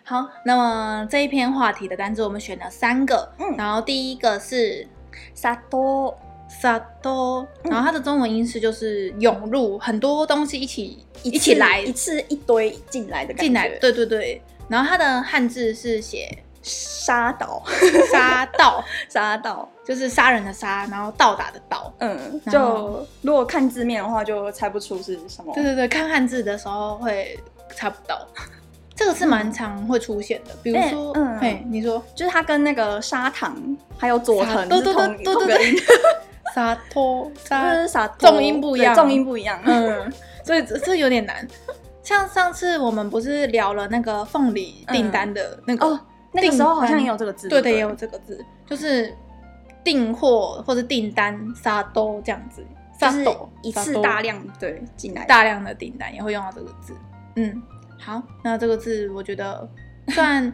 [0.05, 4.87] 好，那么这一篇话题的单字我们选了三个，嗯，然后第一个是
[5.35, 6.15] 砂糖。
[6.61, 13.43] 砂糖，然后它的中文音是就是涌入很多东西一起一起来，一次一堆进来的感觉。
[13.45, 14.41] 进来，对对对。
[14.69, 17.63] 然后它的汉字是写杀倒，
[18.11, 21.93] 杀到， 杀到，就是杀人的杀，然后到达的到。
[21.99, 25.53] 嗯，就如果看字面的话，就猜不出是什么。
[25.55, 27.39] 对对对，看汉字的时候会
[27.75, 28.27] 猜不到。
[28.97, 33.55] 这个是蛮常会出现的，比如说，嗯，嘿，你说，就是它跟那个砂糖
[33.99, 35.77] 还有佐藤是同音。
[36.55, 40.13] 沙托，沙沙重音不一样，重音不一样，嗯，
[40.45, 41.47] 所以这这有点难。
[42.03, 49.13] 像上次我们不是聊了那个凤梨订单的那个，哦，那个时候好像也有这个字，对的，也有这个字，就是
[49.83, 52.65] 订货或者订单沙多这样子，
[53.01, 53.27] 就是
[53.63, 56.95] 一次大量对进来大量的订单也会用到这个字。
[57.35, 57.61] 嗯，
[57.99, 59.69] 好，那这个字我觉得
[60.11, 60.53] 算。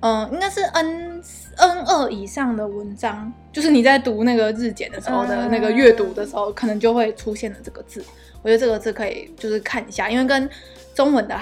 [0.00, 1.22] 嗯，应该是 N
[1.56, 8.04] N 二以上的文章，就是你在读那个日检的时候的那个阅读的时候，可能就会出现了这个字。
[8.42, 10.48] 我觉得这个字可以就是看一下，因为跟
[10.94, 11.36] 中文的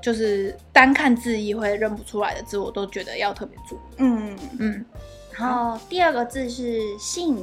[0.00, 3.78] 就是单看字义会认不出来的字，我都觉得要特别注意。
[3.98, 4.38] 嗯。
[4.58, 4.84] 嗯。
[5.32, 7.36] 然后第二个字是信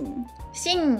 [0.54, 0.97] 信，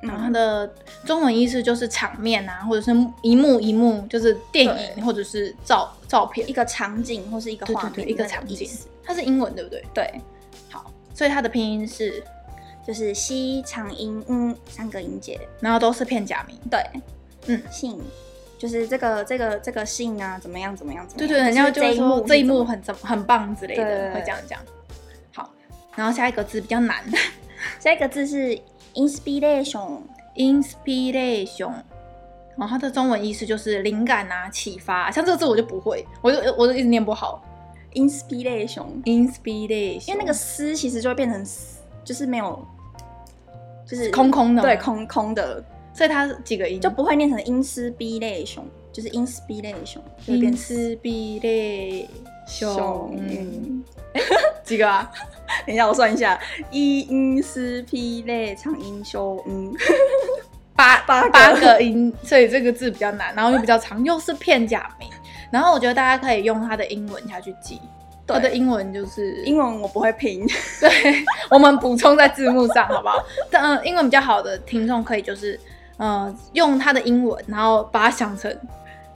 [0.00, 0.68] 然后它的
[1.04, 2.90] 中文意思就是场面啊，或者是
[3.22, 8.68] 一幕一幕，就是电影或者是照照片，一个场景或是一个画面，一个场景。
[9.04, 9.84] 它是英文对不对？
[9.92, 10.20] 对，
[10.70, 12.24] 好，所以它的拼音是，
[12.86, 16.56] 就是西长音嗯三个音节，然后都是片假名。
[16.70, 16.80] 对，
[17.46, 18.00] 嗯，信
[18.58, 21.28] 就是这个这个这个信啊，怎么样怎么样怎么样？
[21.28, 24.58] 对对，人家就是说这一幕很怎很棒之类的，会这样讲。
[25.34, 25.50] 好，
[25.94, 27.04] 然后下一个字比较难，
[27.78, 28.58] 下一个字是
[28.94, 31.72] inspiration，inspiration，
[32.56, 35.10] 然后它的中文意思就是灵感啊，启发。
[35.10, 37.44] 像这个字我就不会，我就我就一直念不好。
[37.94, 41.44] inspiration，inspiration，因为那个思其实就会变成，
[42.04, 42.64] 就是没有，
[43.86, 52.08] 就是空空的，对，空空的，所以它几个音就不会念成 inspiration，就是 inspiration，inspiration，
[53.16, 53.82] 嗯，
[54.62, 55.10] 几个啊？
[55.66, 56.40] 等一下我算一下
[56.72, 59.72] ，inspiration 长音修嗯，
[60.76, 65.08] 八八八个音，所以这个字比较难，然后又比较长，又是片假名。
[65.50, 67.80] 然后我觉得大家可以用它的英文下去记，
[68.26, 70.44] 它的英文就是英文我不会拼，
[70.80, 70.90] 对，
[71.48, 73.24] 我们补充在字幕上好不好？
[73.50, 75.58] 但嗯，英文比较好的听众可以就是
[75.96, 78.52] 呃用它的英文，然后把它想成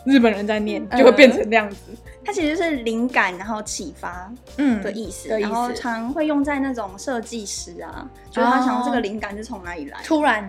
[0.05, 1.77] 日本人在念，就会变成那样子。
[2.25, 10.49] 它其实是灵感，然后启发嗯的意思，然后常会用在那种设计师啊，就是他想要这个灵感是从哪里来，突然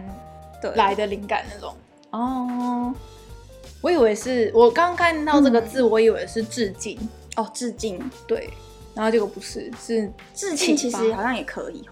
[0.76, 1.76] 来的灵感那种。
[2.12, 2.94] 哦。
[3.82, 7.00] 我以为是我刚看到这个字，嗯、我以为是致敬。
[7.38, 7.98] 哦，致敬。
[8.28, 8.50] 对，
[8.94, 11.88] 然后结果不是，是致敬，其实好像也可以，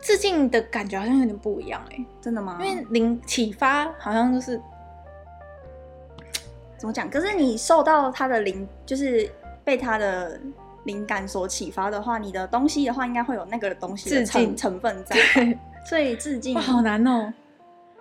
[0.00, 2.60] 致敬的感觉好像有点不一样哎，真的吗？
[2.62, 4.60] 因为灵启发好像就是
[6.78, 7.10] 怎么讲？
[7.10, 9.28] 可是你受到他的灵，就是
[9.64, 10.38] 被他的
[10.84, 14.56] 灵感所启发的话，你的东西的话，应该会有那个东西的成致敬。
[14.56, 15.16] 成分在，
[15.88, 17.32] 所以致敬好难哦。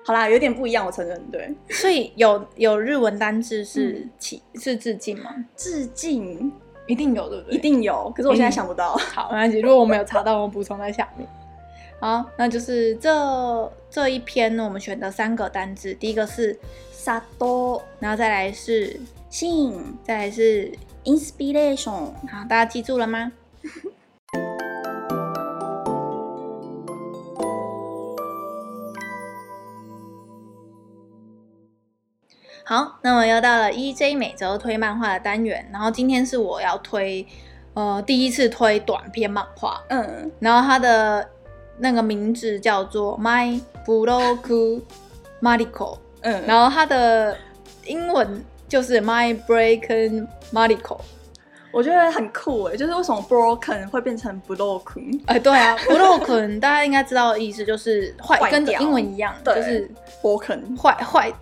[0.04, 1.22] 好啦，有点不一样，我承认。
[1.32, 5.34] 对， 所以有有日文单字是起、嗯、是致敬吗？
[5.56, 6.52] 致敬
[6.88, 7.56] 一定有，对不对？
[7.56, 8.96] 一定有，可是我现在想不到。
[8.96, 9.60] 好，没关系。
[9.60, 11.28] 如果我没有查到，我补充在下面。
[12.00, 16.60] 好，那就是这这一篇呢我们选的三个单字，第一个是
[16.92, 19.00] 萨多，然后再来是
[19.30, 20.72] 信，再来是
[21.04, 21.92] inspiration。
[21.92, 23.32] 好，大家记住了吗？
[32.72, 37.28] 好，那么又到了 EJ 每周推漫画的单元，然后今天是我要推，
[37.74, 41.28] 呃，第一次推短篇漫画，嗯，然后它的
[41.80, 44.82] 那个名字叫做 My Broke
[45.42, 47.38] Mariko，嗯，然后它的
[47.84, 50.98] 英文就是 My Broken Mariko，
[51.74, 55.22] 我觉得很酷诶，就是为什么 broken 会变成 broken？
[55.26, 59.92] 哎，对啊， broken 大家应该知道的意思就是坏，跟英文一样，就是
[60.22, 61.34] broken 坏坏。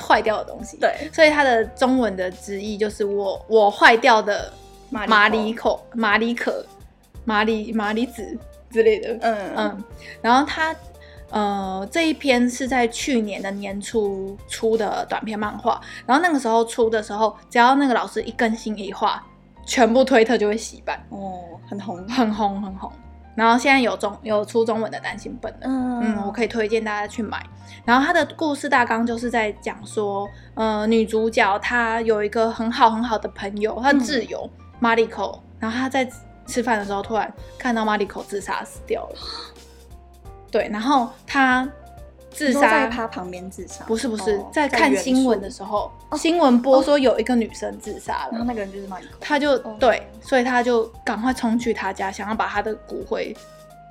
[0.00, 4.52] 坏掉的东西，对，所以它的中文的直译就是我我坏掉的
[4.90, 6.64] 马里口、马里可、
[7.24, 8.36] 马里马里子
[8.70, 9.52] 之类的，嗯。
[9.56, 9.84] 嗯，
[10.20, 10.74] 然后它
[11.30, 19.24] 呃这一篇是在去年的年初出的短篇漫画，然后那个时候出的时候，只要那个老师一更新一画，
[19.64, 22.92] 全部推特就会洗版，哦，很红，很红，很红。
[23.34, 27.44] 然后现在有中有出中文的单行本了，嗯嗯，我可以推荐大家去买。
[27.84, 34.48] 然后他的故事大纲就是在讲说，呃，女主角她有一个很好很好的朋友，她的挚友
[34.80, 36.08] Mariko，然后她在
[36.46, 39.16] 吃饭的时候突然看到 Mariko 自杀死掉了，
[40.50, 41.68] 对，然后她。
[42.32, 43.84] 自杀在他旁边自杀？
[43.84, 53.36] 不是不是，在看新闻的时候，新闻播说有一个女生自杀了，然后那个人就是马里口，他就对，所以他就赶快冲去他家，想要把他的骨灰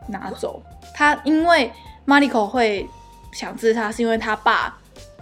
[0.07, 0.61] 拿走。
[0.93, 1.71] 他因为
[2.03, 2.87] 马里口会
[3.31, 4.75] 想自杀，是因为他爸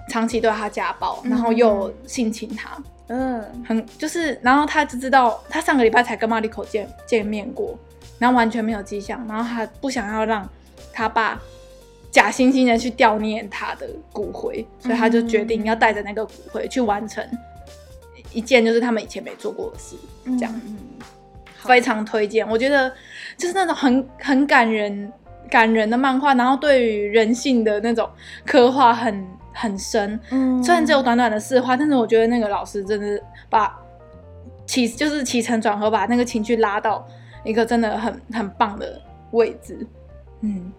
[0.09, 7.77] 长期对他家暴，然后又性侵他，嗯，很就是，然后他只知道他上个礼拜才跟马里口见见面过，
[8.17, 10.47] 然后完全没有迹象，然后他不想要让
[10.93, 11.39] 他爸。
[12.11, 17.23] 假惺惺的去悼念他的骨灰，所以他就决定要带着那个骨灰去完成
[18.33, 19.95] 一件就是他们以前没做过的事，
[20.37, 20.77] 这样，嗯，
[21.57, 22.47] 非常推荐。
[22.49, 22.91] 我觉得
[23.37, 25.11] 就是那种很很感人、
[25.49, 28.09] 感人的漫画，然后对于人性的那种
[28.45, 30.19] 刻画很很深。
[30.31, 33.79] 嗯，虽然只有短短的四话，但是我觉得那个老师真的把
[34.65, 37.07] 起就是起承转合，把那个情绪拉到
[37.43, 38.99] 一个真的很很棒的
[39.31, 39.85] 位置。
[40.41, 40.71] 嗯。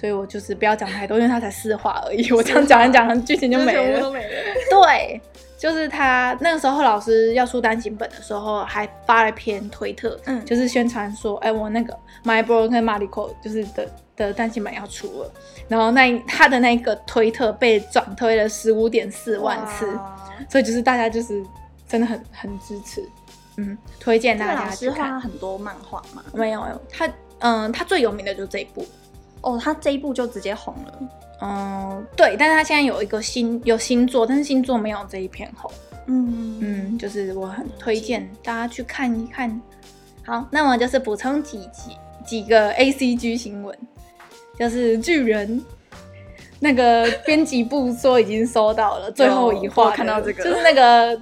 [0.00, 2.26] 所以我就是不要讲太多，因为他才四话而已。
[2.32, 4.00] 我这样讲一讲，剧情就没了。
[4.00, 4.30] 都没了。
[4.70, 5.20] 对，
[5.58, 11.94] 就是他那个时候老师要出单行本的时候，还发了篇推特，嗯，就是宣传说，哎、欸，我那个
[12.24, 13.86] My Broken Mariko 就是的
[14.16, 15.30] 的单行本要出了。
[15.68, 19.86] 然后那他的那个推特被转推了十五点四万次，
[20.48, 21.44] 所以就是大家就是
[21.86, 23.06] 真的很很支持，
[23.58, 24.98] 嗯，推荐大家去看。
[24.98, 26.24] 老师画很多漫画吗？
[26.32, 27.06] 没有没有，他
[27.40, 28.82] 嗯，他最有名的就是这一部。
[29.42, 31.08] 哦，他这一部就直接红了。
[31.42, 35.70] 嗯，对，但是他现在有一个新有新作，但是新作没有这一篇红。
[36.06, 39.60] 嗯嗯，就是我很推荐大家去看一看。
[40.26, 43.76] 好，那么就是补充几几几个 A C G 新闻，
[44.58, 45.64] 就是巨人
[46.58, 51.18] 那个编辑部说已经收到了最后一话，看到这个，就是那个。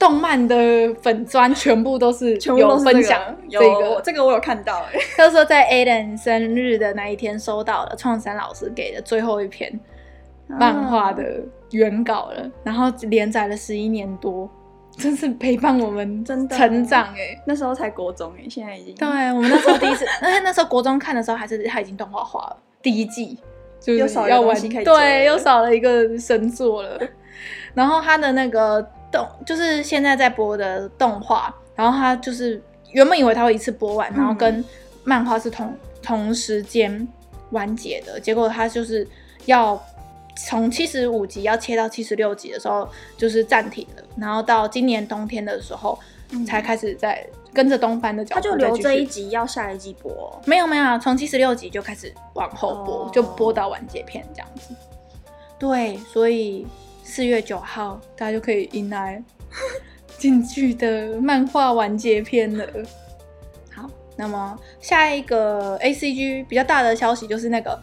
[0.00, 0.56] 动漫的
[1.02, 3.20] 粉砖全部都是有分享
[3.50, 4.98] 这个，这个、这个我有看到哎。
[5.14, 9.78] 他说在 Aiden 生日的那一天收到了创山老师给的最后一篇
[10.46, 11.22] 漫画的
[11.72, 14.48] 原稿了，啊、然后连载了十一年多，
[14.96, 17.38] 真是陪伴我们真的成长哎。
[17.46, 23.38] 那时候才国中哎，现在已经对，我们那时候第一次， 而且那时候国中看的时候还是他已经动画化了，第一季
[23.78, 26.98] 就是要玩对，又少了一个神作了。
[27.74, 28.82] 然后他的那个。
[29.10, 34.64] 动就是现在在播的动画，然后他就是原本以为他会一次播完，然后跟
[35.04, 37.06] 漫画是同同时间
[37.50, 39.06] 完结的，结果他就是
[39.46, 39.80] 要
[40.36, 45.98] 从七十五集要切到七十六集的时候就是暂停了，然后到今年冬天的时候
[46.46, 54.74] 才开始在跟着东番的脚步，他就留这一集要下一季播，没有没有，从七十六集就开始往后播，就播到完结篇这样子。
[55.58, 56.66] 对，所以。
[57.10, 59.20] 四月九号，大家就可以迎来
[60.16, 62.64] 进剧的漫画完结篇了。
[63.74, 67.76] 好，那么下一个 A C G 比较大的消息就是那个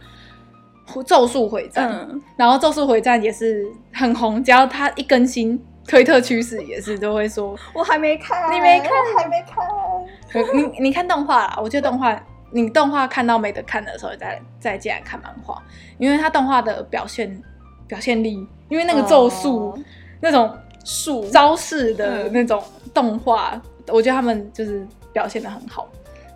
[1.04, 7.54] 《咒术回战》，嗯，然后《咒术回战》也是很红，只要它一更新，推特趋势也是都会说。
[7.74, 10.56] 我还没看，你没看， 还没看。
[10.56, 12.18] 你你看动画啦，我觉得动画，
[12.54, 15.62] 你动画看到没得看的时候再，再再进来看漫画，
[15.98, 17.44] 因为它动画的表现
[17.88, 18.48] 表现力。
[18.70, 19.80] 因为那个咒术、oh,
[20.20, 22.64] 那种术招式的那种
[22.94, 25.88] 动画，嗯、我觉得他们就是表现的很好。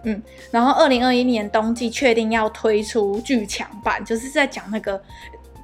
[0.03, 0.19] 嗯，
[0.49, 4.99] 然后二零二一年冬季确定要推出剧场版，就是在讲那个，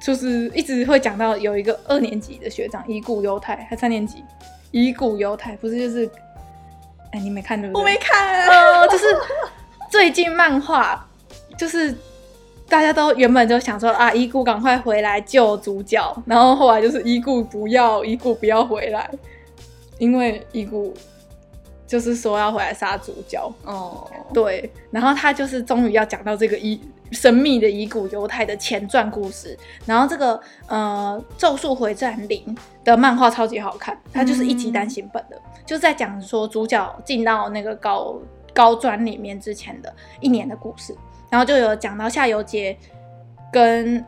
[0.00, 4.22] 就是一直会讲到有一个二年级的学长乙骨忧太，还三年级
[4.70, 6.08] 乙骨忧太，不是就是，
[7.10, 7.80] 哎，你没看对不对？
[7.80, 9.06] 我没看，呃，就是
[9.90, 11.04] 最近漫画，
[11.56, 11.92] 就是
[12.68, 19.10] 大家都原本就想说啊，乙骨赶快回来救主角，然后后来就是乙骨不要，乙骨不要回来，
[19.98, 20.94] 因为乙骨。
[21.86, 24.34] 就是说要回来杀主角哦，oh.
[24.34, 26.78] 对，然后他就是终于要讲到这个伊
[27.12, 32.44] 神秘的乙骨犹太的前传故事，然后这个呃《咒术回战零》
[32.84, 35.66] 的漫画超级好看，它就是一集单行本的，mm hmm.
[35.66, 38.20] 就是在讲说主角进到那个高
[38.52, 39.90] 高专里面之前的
[40.20, 40.94] 一年的故事，
[41.30, 42.76] 然后就有讲到夏油杰
[43.52, 44.04] 跟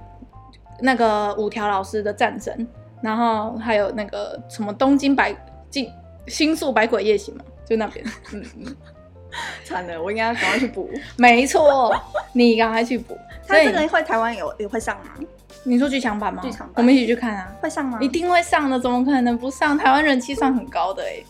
[0.80, 2.66] 那个五条老师的战争，
[3.02, 5.34] 然后还有那个什么东京百
[5.68, 5.90] 进
[6.26, 7.44] 新宿百鬼夜行嘛。
[7.68, 8.76] 就那边，嗯嗯，
[9.64, 10.90] 惨了，我应该要赶快去补。
[11.16, 11.94] 没错，
[12.32, 13.16] 你赶快去补。
[13.46, 15.12] 他这个会台湾有也会上吗？
[15.62, 16.42] 你说剧场版吗？
[16.42, 17.52] 剧场版，我们一起去看啊。
[17.60, 17.96] 会上吗？
[18.00, 19.78] 一定会上的，怎么可能不上？
[19.78, 21.22] 台湾人气算很高的哎。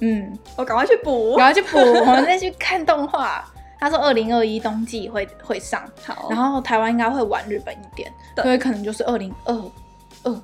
[0.00, 3.44] 嗯，我赶快去补，赶快去补，我们再去看动画。
[3.78, 9.54] 他说二零二一冬季会会上，好，然后台湾应该会晚日本一点，所以可能就是二零二
[10.24, 10.42] 二，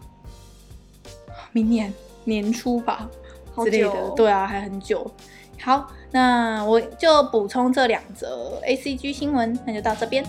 [1.52, 1.92] 明年
[2.24, 3.08] 年初吧。
[3.54, 5.06] 之类的，对啊，还很久。
[5.60, 10.24] 好，那我就补充这两则 ACG 新闻，那就到这边。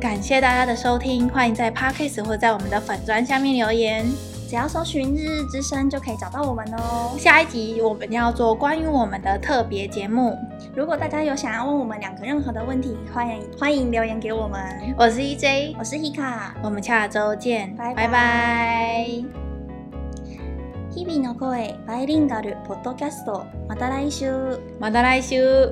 [0.00, 4.04] 感谢大家的收听，欢迎在 Podcast 或在我们的粉砖下面留言，
[4.53, 7.15] 只要搜寻“日日之声”就可以找到我们哦。
[7.17, 10.37] 下一集我们要做关于我们的特别节目，
[10.75, 14.59] 如果大家有想要问我们两个任何的问题，欢迎欢迎留言给我们。
[14.97, 18.07] 我是 EJ，我是 Hika，我们下周见，拜拜。
[18.07, 19.23] 拜拜
[20.91, 25.71] 日々の声バイリンガルポッドキャストまた来周また来周